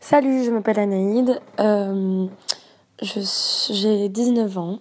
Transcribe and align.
Salut, 0.00 0.44
je 0.44 0.50
m'appelle 0.50 0.78
Anaïde. 0.78 1.40
Euh, 1.60 2.26
j'ai 3.02 4.08
19 4.08 4.58
ans. 4.58 4.78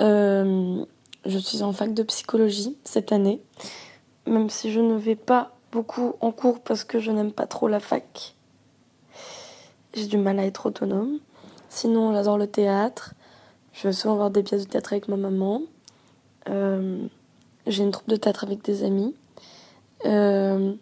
Euh, 0.00 0.84
je 1.26 1.38
suis 1.38 1.62
en 1.62 1.72
fac 1.72 1.92
de 1.92 2.02
psychologie 2.02 2.78
cette 2.82 3.12
année, 3.12 3.42
même 4.26 4.48
si 4.48 4.72
je 4.72 4.80
ne 4.80 4.94
vais 4.94 5.16
pas 5.16 5.52
beaucoup 5.70 6.14
en 6.20 6.32
cours 6.32 6.60
parce 6.60 6.84
que 6.84 6.98
je 6.98 7.10
n'aime 7.10 7.32
pas 7.32 7.46
trop 7.46 7.68
la 7.68 7.80
fac. 7.80 8.34
J'ai 9.92 10.06
du 10.06 10.16
mal 10.16 10.38
à 10.38 10.46
être 10.46 10.64
autonome. 10.66 11.18
Sinon, 11.68 12.14
j'adore 12.14 12.38
le 12.38 12.46
théâtre. 12.46 13.12
Je 13.74 13.88
veux 13.88 13.92
souvent 13.92 14.16
voir 14.16 14.30
des 14.30 14.42
pièces 14.42 14.64
de 14.66 14.70
théâtre 14.70 14.94
avec 14.94 15.08
ma 15.08 15.16
maman. 15.16 15.60
Euh, 16.48 17.06
j'ai 17.66 17.82
une 17.82 17.90
troupe 17.90 18.08
de 18.08 18.16
théâtre 18.16 18.44
avec 18.44 18.62
des 18.62 18.84
amis. 18.84 19.14
Euh, 20.06 20.74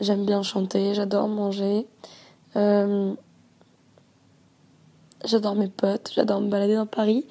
j'aime 0.00 0.24
bien 0.26 0.42
chanter, 0.42 0.94
j'adore 0.94 1.28
manger. 1.28 1.86
Euh, 2.56 3.14
j'adore 5.24 5.54
mes 5.54 5.68
potes, 5.68 6.12
j'adore 6.14 6.40
me 6.40 6.48
balader 6.48 6.74
dans 6.74 6.86
Paris. 6.86 7.26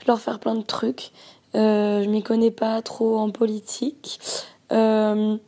Je 0.00 0.06
leur 0.06 0.20
faire 0.20 0.40
plein 0.40 0.54
de 0.54 0.62
trucs. 0.62 1.12
je 1.54 2.08
m'y 2.08 2.22
connais 2.22 2.50
pas 2.50 2.82
trop 2.82 3.18
en 3.18 3.30
politique. 3.30 4.20
je 4.70 5.38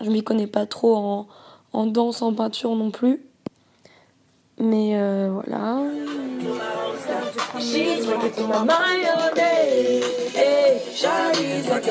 m'y 0.00 0.22
connais 0.24 0.46
pas 0.46 0.66
trop 0.66 1.26
en, 1.72 1.86
danse, 1.86 2.22
en 2.22 2.32
peinture 2.32 2.74
non 2.74 2.90
plus. 2.90 3.22
Mais 4.58 4.96
voilà. 5.28 5.82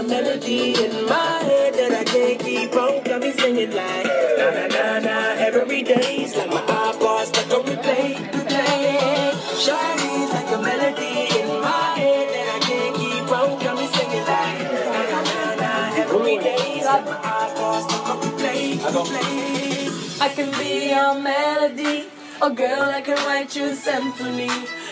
Melody 0.07 0.73
in 0.83 1.05
my 1.07 1.39
head 1.43 1.73
that 1.73 1.91
I 1.93 2.03
can't 2.03 2.39
keep 2.39 2.73
on. 2.75 3.03
Got 3.03 3.21
me 3.21 3.31
singing 3.31 3.71
like 3.71 4.05
na 4.37 4.47
na 4.51 4.65
na 4.67 4.99
na 4.99 5.15
every 5.47 5.83
day's 5.83 6.35
like 6.35 6.49
my 6.49 6.61
iPod 6.61 7.25
stuck 7.25 7.51
on 7.53 7.63
replay, 7.65 8.15
replay. 8.33 9.31
Shawty's 9.63 10.31
like 10.35 10.51
a 10.57 10.61
melody 10.61 11.15
in 11.39 11.47
my 11.61 11.93
head 11.99 12.27
that 12.33 12.47
I 12.55 12.59
can't 12.67 12.95
keep 12.95 13.31
on. 13.31 13.77
Me 13.79 13.87
singing 13.87 14.25
like 14.33 14.61
na 14.71 15.01
na 15.11 15.19
na 15.29 15.55
na 15.61 15.71
every 16.01 16.37
day's 16.37 16.85
like 16.85 17.05
my 17.05 17.81
stuck 17.87 18.09
on 18.09 18.17
replay, 18.21 18.77
replay. 18.77 20.21
I 20.21 20.29
can 20.29 20.51
be 20.59 20.89
your 20.89 21.19
melody. 21.19 22.07
A 22.41 22.49
girl 22.49 22.85
that 22.91 23.05
can 23.05 23.15
write 23.25 23.55
you 23.55 23.63
a 23.63 23.75
symphony. 23.75 24.47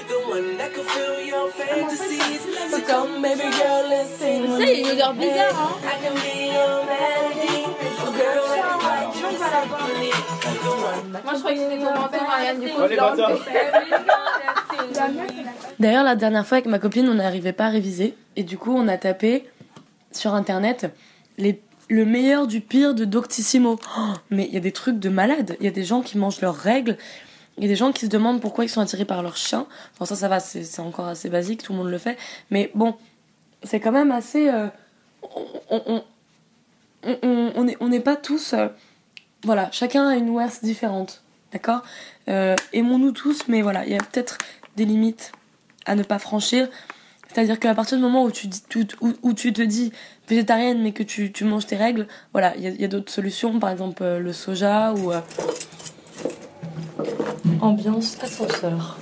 The 0.07 0.17
one 0.27 0.57
that 0.57 0.73
can 0.73 0.85
fill 0.85 1.21
your 1.21 1.51
fantasies. 1.51 2.41
So 2.71 2.81
come, 2.81 3.21
baby 3.21 3.41
girl, 3.57 3.89
let's 3.89 4.09
sing. 4.11 4.43
Odeur 4.93 5.13
bizarre, 5.15 5.59
hein. 5.59 5.71
Moi, 11.23 11.33
je 11.35 11.41
que 11.41 11.57
c'était 11.57 11.77
ton 11.79 12.23
Marianne, 12.27 12.59
du 12.59 12.69
coup. 12.69 12.81
D'ailleurs, 15.79 16.03
la 16.03 16.15
dernière 16.15 16.45
fois 16.45 16.57
avec 16.57 16.67
ma 16.67 16.77
copine, 16.77 17.09
on 17.09 17.15
n'arrivait 17.15 17.53
pas 17.53 17.65
à 17.65 17.69
réviser. 17.69 18.15
Et 18.35 18.43
du 18.43 18.57
coup, 18.57 18.71
on 18.75 18.87
a 18.87 18.97
tapé 18.97 19.49
sur 20.11 20.35
internet 20.35 20.91
les 21.37 21.59
le 21.89 22.05
meilleur 22.05 22.47
du 22.47 22.61
pire 22.61 22.93
de 22.95 23.03
Doctissimo. 23.03 23.77
Oh, 23.97 24.01
mais 24.29 24.45
il 24.45 24.53
y 24.53 24.57
a 24.57 24.61
des 24.61 24.71
trucs 24.71 24.99
de 24.99 25.09
malade. 25.09 25.57
Il 25.59 25.65
y 25.65 25.67
a 25.67 25.71
des 25.71 25.83
gens 25.83 26.01
qui 26.01 26.17
mangent 26.17 26.39
leurs 26.41 26.55
règles. 26.55 26.97
Il 27.57 27.63
y 27.63 27.67
a 27.67 27.69
des 27.69 27.75
gens 27.75 27.91
qui 27.91 28.05
se 28.05 28.09
demandent 28.09 28.41
pourquoi 28.41 28.63
ils 28.63 28.69
sont 28.69 28.81
attirés 28.81 29.05
par 29.05 29.21
leur 29.21 29.37
chien. 29.37 29.67
Enfin, 29.93 30.05
ça, 30.05 30.15
ça 30.15 30.27
va, 30.27 30.39
c'est 30.39 30.79
encore 30.79 31.07
assez 31.07 31.29
basique, 31.29 31.61
tout 31.61 31.73
le 31.73 31.79
monde 31.79 31.89
le 31.89 31.97
fait. 31.97 32.17
Mais 32.51 32.71
bon, 32.73 32.95
c'est 33.63 33.79
quand 33.79 33.91
même 33.91 34.11
assez. 34.11 34.49
Euh, 34.49 34.67
on 37.03 37.87
n'est 37.89 37.99
pas 37.99 38.15
tous. 38.15 38.53
Euh, 38.53 38.67
voilà, 39.43 39.69
chacun 39.71 40.07
a 40.07 40.15
une 40.15 40.29
worst 40.29 40.63
différente. 40.63 41.21
D'accord? 41.51 41.81
Euh, 42.29 42.55
Aimons-nous 42.71 43.11
tous, 43.11 43.47
mais 43.47 43.61
voilà, 43.61 43.85
il 43.85 43.91
y 43.91 43.95
a 43.95 43.99
peut-être 43.99 44.37
des 44.75 44.85
limites 44.85 45.31
à 45.85 45.95
ne 45.95 46.03
pas 46.03 46.19
franchir. 46.19 46.69
C'est-à-dire 47.27 47.59
qu'à 47.59 47.73
partir 47.73 47.97
du 47.97 48.03
moment 48.03 48.23
où 48.23 48.31
tu, 48.31 48.47
dis, 48.47 48.61
où, 49.01 49.33
tu 49.33 49.53
te 49.53 49.61
dis 49.61 49.91
végétarienne 50.29 50.81
mais 50.81 50.91
que 50.91 51.01
tu, 51.01 51.31
manges 51.43 51.65
tes 51.65 51.75
règles, 51.75 52.07
voilà, 52.31 52.55
il 52.57 52.63
y 52.63 52.83
a, 52.83 52.85
a 52.85 52.87
d'autres 52.87 53.11
solutions, 53.11 53.59
par 53.59 53.71
exemple 53.71 54.03
le 54.03 54.33
soja 54.33 54.93
ou 54.93 55.11
Ambiance 57.59 58.17
ascenseur. 58.21 58.97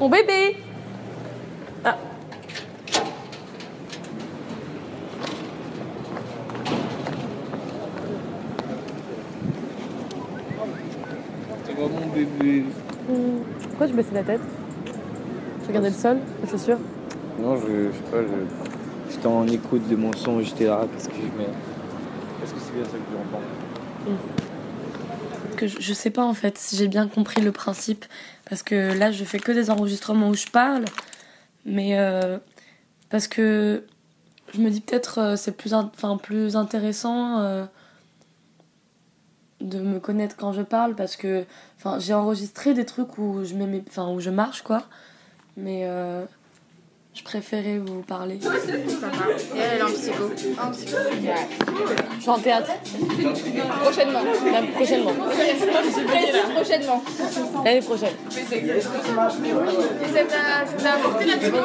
Mon 0.00 0.08
bébé 0.08 0.56
Moi 11.78 11.88
mon 11.88 12.12
bébé. 12.12 12.64
Pourquoi 13.68 13.86
tu 13.86 13.94
baissais 13.94 14.14
la 14.14 14.24
tête 14.24 14.40
Tu 15.62 15.68
regardais 15.68 15.90
le 15.90 15.94
sol, 15.94 16.18
les 16.42 16.50
chaussures 16.50 16.78
Non, 17.40 17.56
je, 17.56 17.66
je 17.66 17.92
sais 17.92 18.10
pas, 18.10 18.18
j'étais 19.10 19.26
en 19.26 19.46
écoute 19.46 19.88
de 19.88 19.94
mon 19.94 20.12
son, 20.12 20.40
j'étais 20.40 20.64
là, 20.64 20.86
qu'est-ce 20.92 21.08
que 21.08 21.14
je 21.14 21.38
mets. 21.38 21.44
Est-ce 22.42 22.52
que 22.52 22.60
c'est 22.60 22.74
bien 22.74 22.84
ça 22.84 22.90
que 22.90 22.98
j'entends 23.12 23.42
que 25.56 25.66
je, 25.66 25.80
je 25.80 25.92
sais 25.92 26.10
pas 26.10 26.24
en 26.24 26.34
fait 26.34 26.56
si 26.56 26.76
j'ai 26.76 26.86
bien 26.86 27.08
compris 27.08 27.42
le 27.42 27.50
principe 27.50 28.04
parce 28.48 28.62
que 28.62 28.96
là 28.96 29.10
je 29.10 29.24
fais 29.24 29.40
que 29.40 29.50
des 29.50 29.70
enregistrements 29.70 30.28
où 30.28 30.34
je 30.34 30.46
parle 30.46 30.84
mais 31.64 31.98
euh, 31.98 32.38
parce 33.10 33.26
que 33.26 33.84
je 34.54 34.60
me 34.60 34.70
dis 34.70 34.80
peut-être 34.80 35.18
euh, 35.18 35.36
c'est 35.36 35.56
plus 35.56 35.74
enfin 35.74 36.16
plus 36.16 36.54
intéressant 36.54 37.40
euh, 37.40 37.64
de 39.60 39.80
me 39.80 39.98
connaître 40.00 40.36
quand 40.36 40.52
je 40.52 40.62
parle 40.62 40.94
parce 40.94 41.16
que 41.16 41.44
enfin 41.76 41.98
j'ai 41.98 42.14
enregistré 42.14 42.74
des 42.74 42.86
trucs 42.86 43.18
où 43.18 43.44
je 43.44 43.54
mets 43.54 43.82
enfin 43.88 44.08
où 44.10 44.20
je 44.20 44.30
marche 44.30 44.62
quoi. 44.62 44.84
Mais 45.56 45.88
je 47.18 47.24
préférais 47.24 47.78
vous 47.84 48.02
parler. 48.02 48.36
Et 48.36 49.58
elle 49.58 49.78
est 49.80 49.82
en 49.82 49.86
psycho. 49.86 50.30
En 50.62 50.70
psycho. 50.70 50.96
Je 52.16 52.20
suis 52.20 52.30
en 52.30 52.38
théâtre. 52.38 52.70
Prochainement. 53.82 54.20
prochainement. 54.74 55.12
prochainement. 56.54 57.02
L'année 57.64 57.80
prochaine. 57.80 58.14
Et 58.36 58.80
ça 58.80 60.20
t'a 60.84 60.92
apporté 60.94 61.24
la 61.26 61.36
psycho 61.38 61.56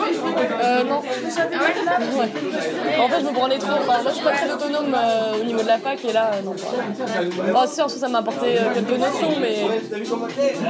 Euh, 0.63 0.83
non. 0.85 1.01
Ah 1.03 1.45
ouais, 1.45 2.19
ouais. 2.19 2.99
En 2.99 3.07
fait, 3.09 3.19
je 3.19 3.25
me 3.25 3.31
branlais 3.31 3.59
trop. 3.59 3.71
Enfin, 3.73 4.01
moi, 4.01 4.09
je 4.09 4.15
suis 4.15 4.23
pas 4.23 4.31
très 4.31 4.51
autonome 4.51 4.95
euh, 4.95 5.41
au 5.41 5.43
niveau 5.43 5.61
de 5.61 5.67
la 5.67 5.77
fac 5.77 6.03
et 6.03 6.13
là, 6.13 6.31
euh, 6.33 6.41
non. 6.41 6.55
Enfin, 6.55 7.67
si, 7.67 7.81
en 7.81 7.87
soi, 7.87 7.99
ça 7.99 8.07
m'a 8.09 8.19
apporté 8.19 8.57
euh, 8.57 8.73
quelques 8.73 8.99
notions, 8.99 9.39
mais 9.39 9.57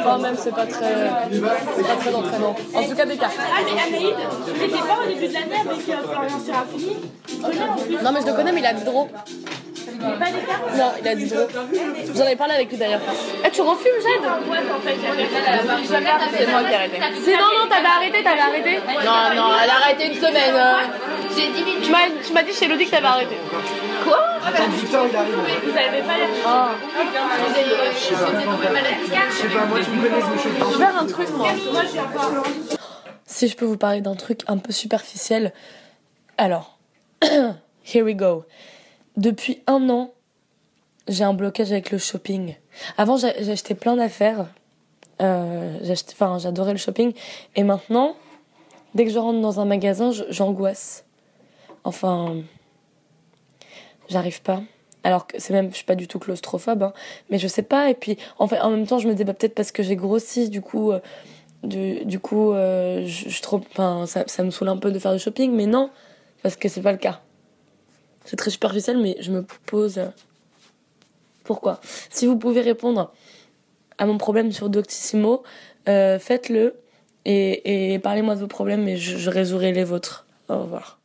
quand 0.03 0.19
même, 0.19 0.35
c'est 0.37 0.53
pas 0.53 0.65
très, 0.65 1.09
c'est 1.31 1.41
pas 1.87 1.95
très 1.95 2.13
entraînant. 2.13 2.55
En 2.73 2.83
tout 2.83 2.95
cas, 2.95 3.05
des 3.05 3.17
cartes. 3.17 3.37
Ah, 3.39 3.61
mais 3.63 3.97
Anaïd, 3.97 4.15
t'étais 4.73 4.87
pas 4.87 4.99
au 5.03 5.07
début 5.07 5.27
de 5.27 5.33
l'année 5.33 5.61
avec 5.65 5.81
Florian 5.81 6.39
Serafini 6.45 6.95
Tu 7.27 7.35
connais 7.37 7.61
en 7.61 7.75
plus 7.75 8.03
Non, 8.03 8.11
mais 8.11 8.21
je 8.21 8.25
le 8.27 8.33
connais, 8.33 8.51
mais 8.51 8.59
il 8.59 8.65
a 8.65 8.73
Diderot. 8.73 9.09
Il 9.85 10.07
n'est 10.09 10.15
pas 10.17 10.25
des 10.25 10.45
cartes 10.45 10.77
Non, 10.77 10.91
il 11.01 11.07
a 11.07 11.15
Diderot. 11.15 11.47
Vous 12.13 12.21
en 12.21 12.25
avez 12.25 12.35
parlé 12.35 12.53
avec 12.55 12.69
lui 12.69 12.77
d'ailleurs. 12.77 13.01
Eh, 13.45 13.49
tu 13.49 13.61
refumes, 13.61 13.99
Jade. 14.01 14.29
C'est 16.37 16.47
moi 16.51 16.63
qui 16.63 16.71
ai 16.71 16.75
arrêté. 16.75 16.97
C'est 17.23 17.33
non, 17.33 17.49
non, 17.59 17.69
t'avais 17.69 17.87
arrêté, 17.87 18.23
t'avais 18.23 18.41
arrêté. 18.41 18.79
Non, 19.05 19.35
non, 19.35 19.51
elle 19.63 19.69
a 19.69 19.75
arrêté 19.83 20.07
une 20.07 20.15
semaine. 20.15 20.55
J'ai 21.35 21.47
10 21.47 21.63
minutes. 21.63 21.83
Tu 21.83 21.91
m'as, 21.91 21.97
tu 22.25 22.33
m'as 22.33 22.43
dit 22.43 22.53
chez 22.53 22.65
Elodie 22.65 22.85
que 22.85 22.91
t'avais 22.91 23.07
arrêté. 23.07 23.37
Quoi 24.03 24.19
Attends, 24.45 24.69
putain, 24.77 24.99
il 25.09 25.15
arrive. 25.15 25.35
Vous 25.63 25.77
avez 25.77 26.01
pas 26.01 26.17
l'air. 26.17 26.27
Ah. 26.45 26.69
Je 27.47 27.53
sais 27.53 27.65
Je 27.95 29.33
sais 29.35 29.47
pas, 29.47 29.65
moi 29.65 29.79
tu 29.83 29.91
me 29.91 30.01
connais, 30.03 30.21
je 30.21 30.27
me 30.27 30.37
chauffe. 30.37 30.73
Je 30.73 30.77
vais 30.77 30.85
faire 30.85 30.97
un 31.01 31.05
truc, 31.05 31.29
moi. 31.35 31.47
Moi, 31.71 31.81
je 31.83 31.87
suis 31.87 31.99
encore. 31.99 32.43
Si 33.43 33.49
je 33.49 33.57
peux 33.57 33.65
vous 33.65 33.75
parler 33.75 33.99
d'un 33.99 34.15
truc 34.15 34.39
un 34.47 34.57
peu 34.57 34.71
superficiel. 34.71 35.51
Alors, 36.37 36.79
here 37.93 38.05
we 38.05 38.15
go. 38.15 38.45
Depuis 39.17 39.61
un 39.67 39.89
an, 39.89 40.13
j'ai 41.09 41.25
un 41.25 41.33
blocage 41.33 41.69
avec 41.73 41.91
le 41.91 41.97
shopping. 41.97 42.55
Avant, 42.97 43.17
j'achetais 43.17 43.75
plein 43.75 43.97
d'affaires. 43.97 44.47
Euh, 45.21 45.77
enfin, 46.13 46.37
j'adorais 46.37 46.71
le 46.71 46.77
shopping. 46.77 47.11
Et 47.57 47.63
maintenant, 47.63 48.15
dès 48.95 49.03
que 49.03 49.11
je 49.11 49.19
rentre 49.19 49.41
dans 49.41 49.59
un 49.59 49.65
magasin, 49.65 50.11
j'angoisse. 50.29 51.03
Enfin, 51.83 52.43
j'arrive 54.07 54.41
pas. 54.41 54.63
Alors 55.03 55.27
que 55.27 55.37
c'est 55.37 55.51
même, 55.51 55.69
je 55.71 55.75
suis 55.75 55.85
pas 55.85 55.95
du 55.95 56.07
tout 56.07 56.17
claustrophobe, 56.17 56.83
hein, 56.83 56.93
mais 57.29 57.39
je 57.39 57.49
sais 57.49 57.61
pas. 57.61 57.89
Et 57.89 57.93
puis, 57.93 58.17
en 58.39 58.47
fait, 58.47 58.61
en 58.61 58.69
même 58.69 58.87
temps, 58.87 58.99
je 58.99 59.09
me 59.09 59.11
disais 59.11 59.25
bah, 59.25 59.33
peut-être 59.33 59.53
parce 59.53 59.73
que 59.73 59.83
j'ai 59.83 59.97
grossi, 59.97 60.47
du 60.47 60.61
coup, 60.61 60.93
euh, 60.93 61.01
du, 61.63 62.05
du 62.05 62.19
coup, 62.19 62.51
euh, 62.51 63.05
je, 63.05 63.29
je 63.29 63.41
trouve, 63.41 63.63
ça, 63.75 64.23
ça 64.27 64.43
me 64.43 64.51
saoule 64.51 64.69
un 64.69 64.77
peu 64.77 64.91
de 64.91 64.99
faire 64.99 65.13
du 65.13 65.19
shopping, 65.19 65.51
mais 65.53 65.65
non, 65.65 65.89
parce 66.41 66.55
que 66.55 66.69
c'est 66.69 66.81
pas 66.81 66.91
le 66.91 66.97
cas. 66.97 67.21
C'est 68.25 68.35
très 68.37 68.51
superficiel, 68.51 68.97
mais 68.97 69.17
je 69.19 69.31
me 69.31 69.43
pose 69.65 69.97
euh, 69.97 70.07
pourquoi? 71.43 71.79
Si 72.09 72.25
vous 72.25 72.37
pouvez 72.37 72.61
répondre 72.61 73.13
à 73.97 74.05
mon 74.05 74.17
problème 74.17 74.51
sur 74.51 74.69
Doctissimo, 74.69 75.43
euh, 75.89 76.19
faites-le 76.19 76.75
et, 77.25 77.93
et 77.93 77.99
parlez-moi 77.99 78.35
de 78.35 78.39
vos 78.39 78.47
problèmes 78.47 78.87
et 78.87 78.97
je 78.97 79.29
résoudrai 79.29 79.73
les 79.73 79.83
vôtres. 79.83 80.25
Au 80.49 80.59
revoir. 80.59 81.02